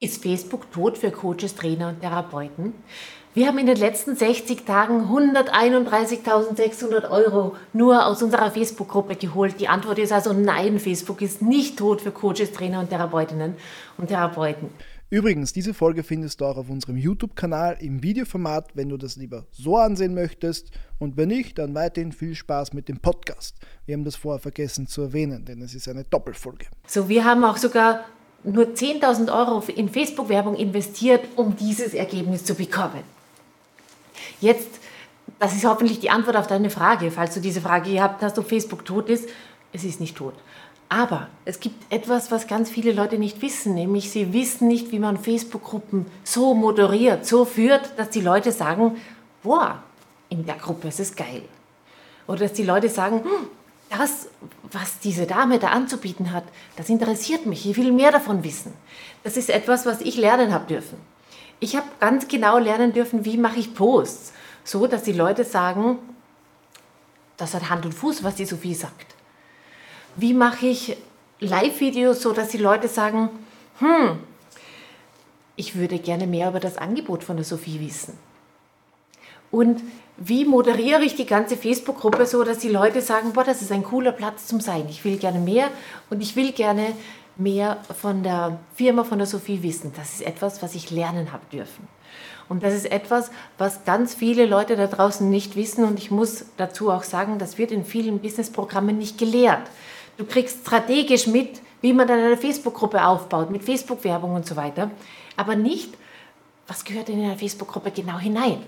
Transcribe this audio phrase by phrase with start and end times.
[0.00, 2.72] Ist Facebook tot für Coaches, Trainer und Therapeuten?
[3.34, 9.58] Wir haben in den letzten 60 Tagen 131.600 Euro nur aus unserer Facebook-Gruppe geholt.
[9.58, 13.56] Die Antwort ist also nein, Facebook ist nicht tot für Coaches, Trainer und Therapeutinnen
[13.96, 14.68] und Therapeuten.
[15.10, 19.46] Übrigens, diese Folge findest du auch auf unserem YouTube-Kanal im Videoformat, wenn du das lieber
[19.50, 20.70] so ansehen möchtest.
[21.00, 23.56] Und wenn nicht, dann weiterhin viel Spaß mit dem Podcast.
[23.84, 26.66] Wir haben das vorher vergessen zu erwähnen, denn es ist eine Doppelfolge.
[26.86, 28.04] So, wir haben auch sogar
[28.44, 33.02] nur 10.000 Euro in Facebook-Werbung investiert, um dieses Ergebnis zu bekommen.
[34.40, 34.68] Jetzt,
[35.38, 38.48] das ist hoffentlich die Antwort auf deine Frage, falls du diese Frage gehabt hast, ob
[38.48, 39.28] Facebook tot ist.
[39.72, 40.34] Es ist nicht tot.
[40.88, 44.98] Aber es gibt etwas, was ganz viele Leute nicht wissen, nämlich sie wissen nicht, wie
[44.98, 48.96] man Facebook-Gruppen so moderiert, so führt, dass die Leute sagen,
[49.42, 49.82] boah,
[50.30, 51.42] in der Gruppe ist es geil.
[52.26, 53.48] Oder dass die Leute sagen, hm,
[53.90, 54.28] das,
[54.72, 56.44] was diese Dame da anzubieten hat,
[56.76, 58.72] das interessiert mich, ich will mehr davon wissen.
[59.24, 60.98] Das ist etwas, was ich lernen habe dürfen.
[61.60, 64.32] Ich habe ganz genau lernen dürfen, wie mache ich Posts,
[64.64, 65.98] so dass die Leute sagen,
[67.36, 69.14] das hat Hand und Fuß, was die Sophie sagt.
[70.16, 70.96] Wie mache ich
[71.40, 73.30] Live-Videos, so dass die Leute sagen,
[73.78, 74.18] hm,
[75.56, 78.18] ich würde gerne mehr über das Angebot von der Sophie wissen.
[79.50, 79.82] Und
[80.16, 83.84] wie moderiere ich die ganze Facebook-Gruppe so, dass die Leute sagen, boah, das ist ein
[83.84, 84.86] cooler Platz zum Sein.
[84.88, 85.68] Ich will gerne mehr
[86.10, 86.92] und ich will gerne
[87.36, 89.92] mehr von der Firma, von der Sophie wissen.
[89.96, 91.86] Das ist etwas, was ich lernen habe dürfen.
[92.48, 95.84] Und das ist etwas, was ganz viele Leute da draußen nicht wissen.
[95.84, 99.70] Und ich muss dazu auch sagen, das wird in vielen Businessprogrammen nicht gelehrt.
[100.16, 104.90] Du kriegst strategisch mit, wie man dann eine Facebook-Gruppe aufbaut, mit Facebook-Werbung und so weiter.
[105.36, 105.94] Aber nicht,
[106.66, 108.62] was gehört in eine Facebook-Gruppe genau hinein.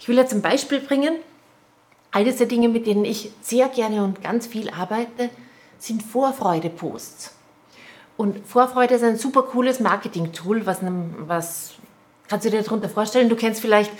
[0.00, 1.14] Ich will jetzt ein Beispiel bringen.
[2.10, 5.30] Eines der Dinge, mit denen ich sehr gerne und ganz viel arbeite,
[5.78, 7.34] sind Vorfreude-Posts.
[8.16, 10.80] Und Vorfreude ist ein super cooles Marketing-Tool, was,
[11.18, 11.74] was
[12.26, 13.28] kannst du dir darunter vorstellen?
[13.28, 13.92] Du kennst vielleicht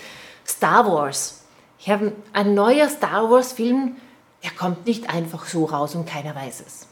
[0.45, 1.43] Star Wars.
[1.79, 3.95] Ich habe ein neuer Star Wars-Film,
[4.43, 6.87] der kommt nicht einfach so raus und keiner weiß es.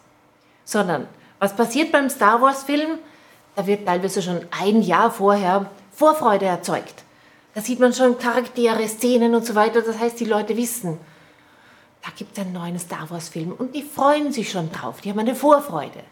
[0.63, 1.07] Sondern
[1.39, 2.99] was passiert beim Star Wars-Film?
[3.55, 7.03] Da wird teilweise schon ein Jahr vorher Vorfreude erzeugt.
[7.57, 9.81] Da sieht man schon Charaktere, Szenen und so weiter.
[9.81, 10.99] Das heißt, die Leute wissen,
[12.03, 15.01] da gibt es einen neuen Star Wars-Film und die freuen sich schon drauf.
[15.01, 16.03] Die haben eine Vorfreude.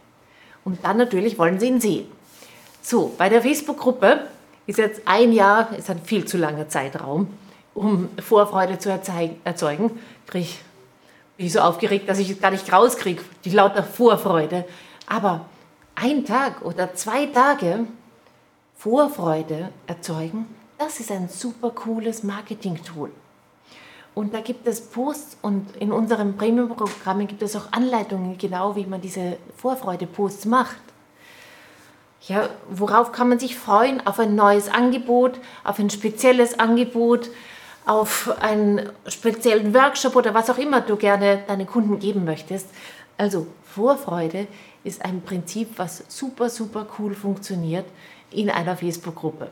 [0.64, 2.08] Und dann natürlich wollen sie ihn sehen.
[2.82, 4.22] So, bei der Facebook-Gruppe
[4.66, 7.28] ist jetzt ein Jahr, ist ein viel zu langer Zeitraum,
[7.76, 10.00] um Vorfreude zu erzeugen.
[10.26, 10.60] Kriege ich
[11.38, 14.66] bin ich so aufgeregt, dass ich es gar nicht rauskriege, die lauter Vorfreude.
[15.06, 15.46] Aber
[15.94, 17.86] ein Tag oder zwei Tage
[18.80, 20.48] Vorfreude erzeugen,
[20.86, 23.10] das ist ein super cooles Marketing-Tool.
[24.14, 28.86] Und da gibt es Posts und in unserem Premium-Programm gibt es auch Anleitungen, genau wie
[28.86, 30.78] man diese Vorfreude-Posts macht.
[32.28, 34.06] Ja, worauf kann man sich freuen?
[34.06, 37.32] Auf ein neues Angebot, auf ein spezielles Angebot,
[37.86, 42.68] auf einen speziellen Workshop oder was auch immer du gerne deinen Kunden geben möchtest.
[43.18, 44.48] Also Vorfreude
[44.84, 47.86] ist ein Prinzip, was super, super cool funktioniert
[48.30, 49.50] in einer Facebook-Gruppe.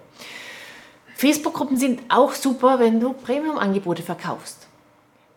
[1.16, 4.68] Facebook-Gruppen sind auch super, wenn du Premium-Angebote verkaufst.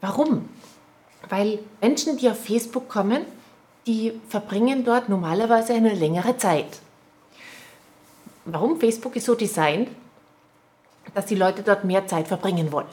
[0.00, 0.48] Warum?
[1.28, 3.24] Weil Menschen, die auf Facebook kommen,
[3.86, 6.80] die verbringen dort normalerweise eine längere Zeit.
[8.44, 8.78] Warum?
[8.78, 9.88] Facebook ist so designt,
[11.14, 12.86] dass die Leute dort mehr Zeit verbringen wollen.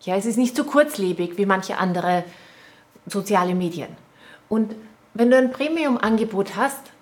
[0.00, 2.24] Ja, es ist nicht so kurzlebig wie manche andere
[3.06, 3.88] soziale Medien.
[4.48, 4.74] Und
[5.14, 6.92] wenn du ein Premium-Angebot hast,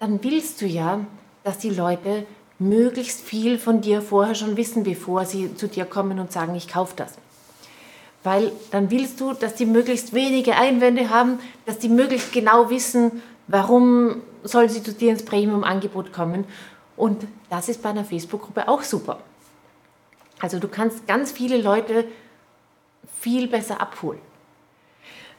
[0.00, 1.00] dann willst du ja,
[1.44, 2.26] dass die Leute
[2.68, 6.68] möglichst viel von dir vorher schon wissen, bevor sie zu dir kommen und sagen, ich
[6.68, 7.14] kaufe das.
[8.24, 13.22] Weil dann willst du, dass die möglichst wenige Einwände haben, dass die möglichst genau wissen,
[13.48, 16.44] warum soll sie zu dir ins Premium-Angebot kommen.
[16.96, 19.20] Und das ist bei einer Facebook-Gruppe auch super.
[20.40, 22.04] Also du kannst ganz viele Leute
[23.20, 24.20] viel besser abholen.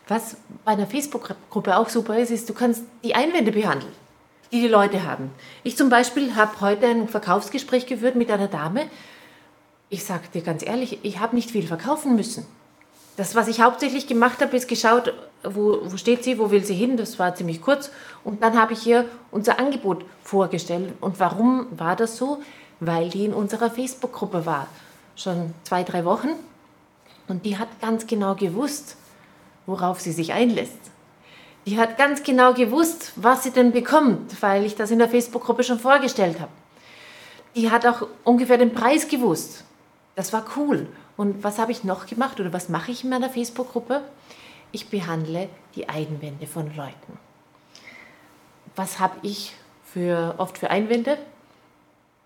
[0.07, 3.91] Was bei einer Facebook-Gruppe auch super ist, ist, du kannst die Einwände behandeln,
[4.53, 5.31] die die Leute haben.
[5.63, 8.85] Ich zum Beispiel habe heute ein Verkaufsgespräch geführt mit einer Dame.
[9.89, 12.45] Ich sage dir ganz ehrlich, ich habe nicht viel verkaufen müssen.
[13.17, 15.13] Das, was ich hauptsächlich gemacht habe, ist geschaut,
[15.43, 16.97] wo, wo steht sie, wo will sie hin.
[16.97, 17.91] Das war ziemlich kurz.
[18.23, 20.93] Und dann habe ich ihr unser Angebot vorgestellt.
[21.01, 22.41] Und warum war das so?
[22.79, 24.67] Weil die in unserer Facebook-Gruppe war
[25.15, 26.29] schon zwei, drei Wochen.
[27.27, 28.97] Und die hat ganz genau gewusst,
[29.65, 30.92] worauf sie sich einlässt.
[31.65, 35.63] Die hat ganz genau gewusst, was sie denn bekommt, weil ich das in der Facebook-Gruppe
[35.63, 36.51] schon vorgestellt habe.
[37.55, 39.63] Die hat auch ungefähr den Preis gewusst.
[40.15, 40.87] Das war cool.
[41.15, 44.01] Und was habe ich noch gemacht oder was mache ich in meiner Facebook-Gruppe?
[44.71, 47.17] Ich behandle die Einwände von Leuten.
[48.75, 49.53] Was habe ich
[49.85, 51.17] für, oft für Einwände?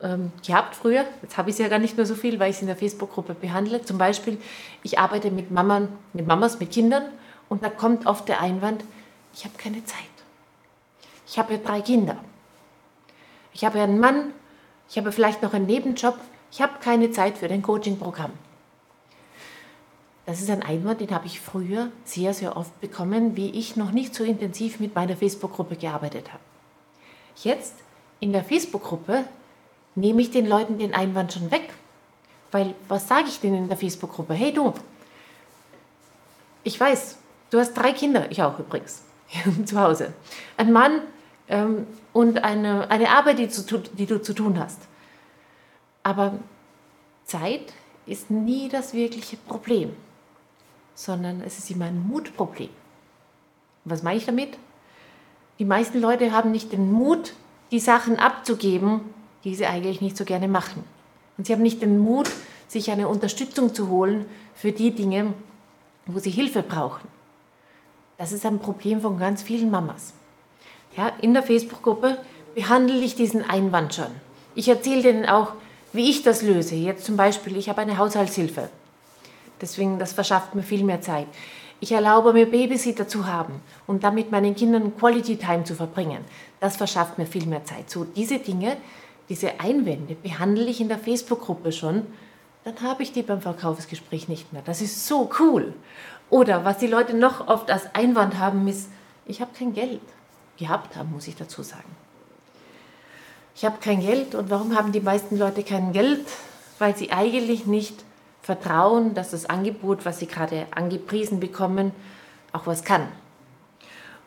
[0.02, 1.06] ähm, gehabt früher.
[1.22, 2.76] Jetzt habe ich es ja gar nicht mehr so viel, weil ich es in der
[2.76, 3.84] Facebook-Gruppe behandle.
[3.84, 4.38] Zum Beispiel,
[4.84, 7.04] ich arbeite mit, Maman, mit Mamas, mit Kindern
[7.50, 8.84] und da kommt oft der Einwand,
[9.38, 10.00] ich habe keine Zeit.
[11.28, 12.18] Ich habe ja drei Kinder.
[13.54, 14.34] Ich habe ja einen Mann,
[14.90, 16.18] ich habe vielleicht noch einen Nebenjob.
[16.52, 18.32] Ich habe keine Zeit für dein Coaching-Programm.
[20.26, 23.92] Das ist ein Einwand, den habe ich früher sehr, sehr oft bekommen, wie ich noch
[23.92, 26.44] nicht so intensiv mit meiner Facebook-Gruppe gearbeitet habe.
[27.44, 27.76] Jetzt
[28.20, 29.26] in der Facebook-Gruppe
[29.96, 31.74] nehme ich den Leuten den Einwand schon weg.
[32.52, 34.34] Weil was sage ich denen in der Facebook-Gruppe?
[34.34, 34.74] Hey du,
[36.64, 37.18] ich weiß,
[37.52, 39.04] du hast drei Kinder, ich auch übrigens,
[39.66, 40.14] zu Hause.
[40.58, 41.02] Ein Mann
[41.48, 44.82] ähm, und eine, eine Arbeit, die, zu, die du zu tun hast.
[46.04, 46.40] Aber
[47.26, 47.74] Zeit
[48.06, 49.94] ist nie das wirkliche Problem
[50.98, 52.70] sondern es ist immer ein Mutproblem.
[53.86, 54.58] Was meine ich damit?
[55.60, 57.34] Die meisten Leute haben nicht den Mut,
[57.72, 59.02] die Sachen abzugeben,
[59.44, 60.84] die sie eigentlich nicht so gerne machen.
[61.38, 62.30] Und sie haben nicht den Mut,
[62.68, 64.26] sich eine Unterstützung zu holen
[64.56, 65.34] für die Dinge,
[66.08, 67.08] wo sie Hilfe brauchen.
[68.18, 70.14] Das ist ein Problem von ganz vielen Mamas.
[70.96, 72.18] Ja, in der Facebook-Gruppe
[72.56, 74.08] behandle ich diesen Einwand schon.
[74.56, 75.54] Ich erzähle denen auch,
[75.94, 76.76] wie ich das löse.
[76.76, 78.70] Jetzt zum Beispiel, ich habe eine Haushaltshilfe.
[79.62, 81.28] Deswegen, das verschafft mir viel mehr Zeit.
[81.80, 86.26] Ich erlaube mir Babysitter zu haben und damit meinen Kindern Quality Time zu verbringen.
[86.60, 87.90] Das verschafft mir viel mehr Zeit.
[87.92, 88.78] So diese Dinge,
[89.30, 92.08] diese Einwände behandle ich in der Facebook-Gruppe schon.
[92.64, 94.64] Dann habe ich die beim Verkaufsgespräch nicht mehr.
[94.66, 95.74] Das ist so cool.
[96.30, 98.90] Oder was die Leute noch oft als Einwand haben, ist,
[99.26, 100.02] ich habe kein Geld.
[100.58, 101.96] Gehabt haben, muss ich dazu sagen.
[103.56, 106.26] Ich habe kein Geld und warum haben die meisten Leute kein Geld?
[106.80, 108.04] Weil sie eigentlich nicht
[108.42, 111.92] vertrauen, dass das Angebot, was sie gerade angepriesen bekommen,
[112.54, 113.08] auch was kann.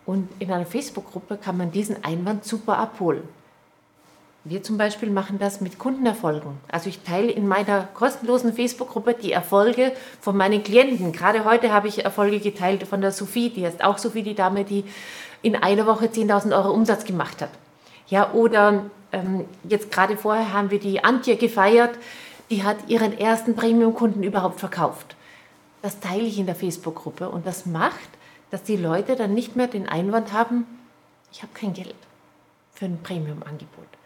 [0.07, 3.23] Und in einer Facebook-Gruppe kann man diesen Einwand super abholen.
[4.43, 6.53] Wir zum Beispiel machen das mit Kundenerfolgen.
[6.69, 11.13] Also ich teile in meiner kostenlosen Facebook-Gruppe die Erfolge von meinen Klienten.
[11.13, 14.65] Gerade heute habe ich Erfolge geteilt von der Sophie, die ist auch Sophie, die Dame,
[14.65, 14.85] die
[15.43, 17.51] in einer Woche 10.000 Euro Umsatz gemacht hat.
[18.09, 21.99] Ja, oder ähm, jetzt gerade vorher haben wir die Antje gefeiert,
[22.49, 25.17] die hat ihren ersten Premium-Kunden überhaupt verkauft.
[25.83, 28.09] Das teile ich in der Facebook-Gruppe und das macht,
[28.51, 30.65] dass die Leute dann nicht mehr den Einwand haben,
[31.31, 31.95] ich habe kein Geld
[32.73, 34.00] für ein Premium-Angebot.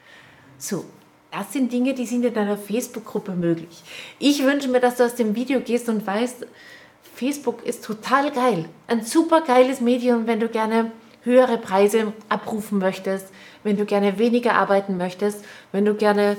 [0.58, 0.84] So,
[1.30, 3.82] das sind Dinge, die sind in deiner Facebook-Gruppe möglich.
[4.18, 6.46] Ich wünsche mir, dass du aus dem Video gehst und weißt,
[7.14, 8.68] Facebook ist total geil.
[8.86, 10.92] Ein super geiles Medium, wenn du gerne
[11.22, 13.28] höhere Preise abrufen möchtest,
[13.62, 16.36] wenn du gerne weniger arbeiten möchtest, wenn du gerne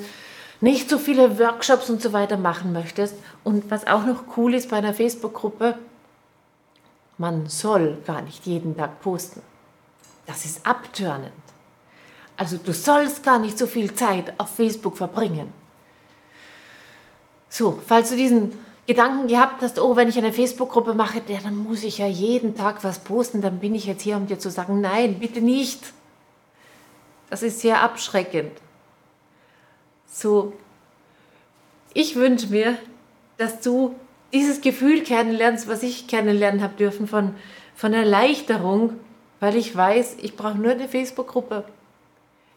[0.62, 3.16] nicht so viele Workshops und so weiter machen möchtest.
[3.44, 5.78] Und was auch noch cool ist bei einer Facebook-Gruppe,
[7.18, 9.42] man soll gar nicht jeden Tag posten.
[10.26, 11.32] Das ist abtörnend.
[12.38, 15.54] Also du sollst gar nicht so viel Zeit auf Facebook verbringen.
[17.50, 18.52] So, falls du diesen
[18.88, 22.56] Gedanken gehabt hast, oh, wenn ich eine Facebook-Gruppe mache, ja, dann muss ich ja jeden
[22.56, 25.94] Tag was posten, dann bin ich jetzt hier, um dir zu sagen, nein, bitte nicht.
[27.30, 28.52] Das ist sehr abschreckend.
[30.08, 30.54] So,
[31.94, 32.78] ich wünsche mir,
[33.38, 33.96] dass du
[34.34, 37.36] dieses Gefühl kennenlernst, was ich kennenlernen habe dürfen von,
[37.74, 39.00] von Erleichterung,
[39.40, 41.64] weil ich weiß, ich brauche nur eine Facebook-Gruppe.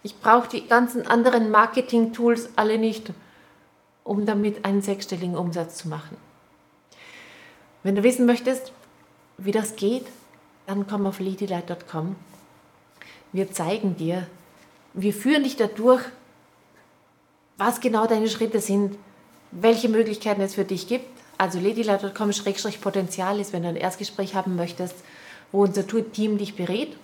[0.03, 3.13] Ich brauche die ganzen anderen Marketing-Tools alle nicht,
[4.05, 6.17] um damit einen sechsstelligen Umsatz zu machen.
[7.83, 8.73] Wenn du wissen möchtest,
[9.37, 10.07] wie das geht,
[10.67, 12.17] dann komm auf ladylite.com.
[13.33, 14.27] Wir zeigen dir,
[14.95, 16.03] wir führen dich dadurch,
[17.57, 18.97] was genau deine Schritte sind,
[19.51, 21.07] welche Möglichkeiten es für dich gibt.
[21.39, 24.97] Also ladylike.com-potenzial ist, wenn du ein Erstgespräch haben möchtest,
[25.53, 26.97] wo unser Team dich berät.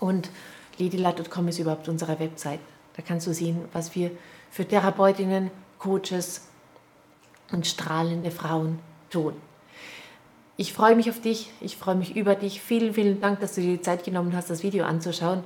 [0.00, 0.30] Und
[0.78, 2.60] ladylike.com ist überhaupt unsere Website.
[2.96, 4.10] Da kannst du sehen, was wir
[4.50, 6.48] für Therapeutinnen, Coaches
[7.52, 8.78] und strahlende Frauen
[9.10, 9.34] tun.
[10.56, 12.62] Ich freue mich auf dich, ich freue mich über dich.
[12.62, 15.44] Vielen, vielen Dank, dass du dir die Zeit genommen hast, das Video anzuschauen.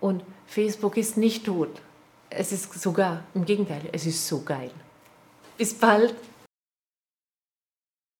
[0.00, 1.80] Und Facebook ist nicht tot.
[2.28, 4.70] Es ist sogar, im Gegenteil, es ist so geil.
[5.56, 6.14] Bis bald.